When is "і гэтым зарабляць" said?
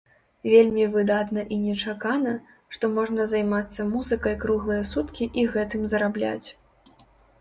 5.43-6.47